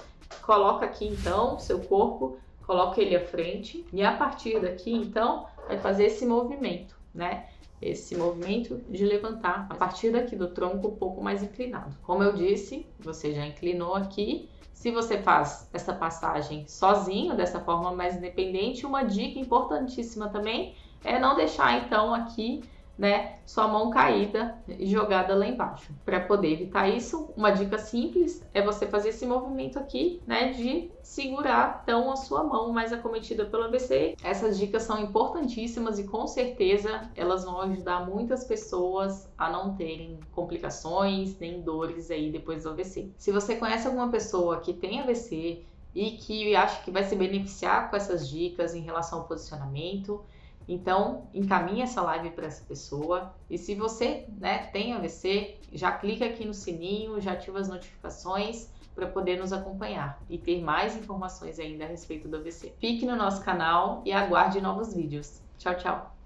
Coloca 0.48 0.86
aqui 0.86 1.06
então 1.06 1.60
seu 1.60 1.78
corpo, 1.78 2.38
coloca 2.66 3.02
ele 3.02 3.18
à 3.18 3.28
frente 3.28 3.86
e 3.92 4.02
a 4.02 4.16
partir 4.16 4.62
daqui 4.62 4.94
então 4.94 5.46
vai 5.68 5.78
fazer 5.78 6.06
esse 6.06 6.26
movimento, 6.26 6.96
né? 7.14 7.50
Esse 7.82 8.16
movimento 8.16 8.78
de 8.90 9.04
levantar 9.04 9.68
a 9.70 9.76
partir 9.76 10.10
daqui 10.10 10.38
do 10.38 10.48
tronco 10.48 10.88
um 10.88 10.96
pouco 10.96 11.22
mais 11.22 11.44
inclinado. 11.44 11.94
Como 12.02 12.24
eu 12.24 12.32
disse, 12.32 12.86
você 12.98 13.34
já 13.34 13.46
inclinou 13.46 13.94
aqui. 13.94 14.50
Se 14.72 14.90
você 14.90 15.18
faz 15.18 15.70
essa 15.74 15.94
passagem 15.94 16.66
sozinho, 16.66 17.36
dessa 17.36 17.60
forma 17.60 17.92
mais 17.92 18.16
independente, 18.16 18.86
uma 18.86 19.04
dica 19.04 19.38
importantíssima 19.38 20.30
também 20.30 20.76
é 21.04 21.20
não 21.20 21.36
deixar 21.36 21.86
então 21.86 22.14
aqui 22.14 22.64
né, 22.98 23.38
sua 23.46 23.68
mão 23.68 23.90
caída 23.90 24.58
e 24.68 24.88
jogada 24.88 25.36
lá 25.36 25.48
embaixo. 25.48 25.94
Para 26.04 26.20
poder 26.20 26.54
evitar 26.54 26.88
isso, 26.88 27.30
uma 27.38 27.52
dica 27.52 27.78
simples 27.78 28.44
é 28.54 28.62
você 28.62 28.88
fazer 28.88 29.10
esse 29.10 29.26
movimento 29.26 29.78
aqui, 29.78 30.22
né, 30.26 30.52
de 30.54 30.92
segurar 31.04 31.82
então 31.84 32.12
a 32.12 32.16
sua 32.16 32.44
mão 32.44 32.72
mais 32.74 32.92
acometida 32.92 33.46
pelo 33.46 33.64
AVC. 33.66 34.16
Essas 34.24 34.58
dicas 34.58 34.84
são 34.84 35.00
importantíssimas 35.00 36.00
e 36.00 36.06
com 36.06 36.26
certeza 36.26 37.10
elas 37.16 37.46
vão 37.46 37.62
ajudar 37.62 38.06
muitas 38.06 38.44
pessoas 38.44 39.30
a 39.38 39.50
não 39.50 39.76
terem 39.76 40.20
complicações 40.32 41.38
nem 41.40 41.62
dores 41.62 42.10
aí 42.10 42.32
depois 42.32 42.64
do 42.64 42.70
AVC. 42.70 43.12
Se 43.18 43.32
você 43.32 43.56
conhece 43.56 43.88
alguma 43.88 44.10
pessoa 44.10 44.60
que 44.60 44.74
tem 44.74 45.02
AVC 45.02 45.64
e 45.94 46.12
que 46.12 46.56
acha 46.56 46.84
que 46.84 46.92
vai 46.92 47.04
se 47.04 47.16
beneficiar 47.16 47.90
com 47.90 47.96
essas 47.96 48.30
dicas 48.30 48.76
em 48.76 48.82
relação 48.82 49.20
ao 49.20 49.26
posicionamento, 49.26 50.24
então, 50.68 51.30
encaminhe 51.34 51.82
essa 51.82 52.02
live 52.02 52.32
para 52.32 52.48
essa 52.48 52.64
pessoa. 52.66 53.34
E 53.50 53.58
se 53.58 53.74
você 53.74 54.28
né, 54.38 54.66
tem 54.68 54.94
AVC, 54.94 55.60
já 55.72 55.92
clica 55.92 56.26
aqui 56.26 56.46
no 56.46 56.54
sininho, 56.54 57.22
já 57.22 57.32
ativa 57.32 57.60
as 57.60 57.70
notificações 57.70 58.70
para 58.94 59.08
poder 59.08 59.40
nos 59.40 59.54
acompanhar 59.54 60.20
e 60.30 60.38
ter 60.38 60.62
mais 60.62 60.98
informações 60.98 61.60
ainda 61.60 61.86
a 61.86 61.88
respeito 61.88 62.28
do 62.28 62.38
AVC. 62.38 62.74
Fique 62.80 63.06
no 63.06 63.16
nosso 63.16 63.44
canal 63.44 64.02
e 64.06 64.12
aguarde 64.12 64.60
novos 64.60 64.94
vídeos. 64.94 65.42
Tchau, 65.58 65.76
tchau! 65.76 66.14